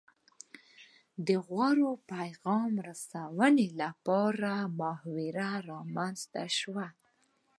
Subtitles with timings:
[1.27, 5.29] د غوره پیغام رسونې لپاره محاورې
[5.71, 6.87] رامنځته شوې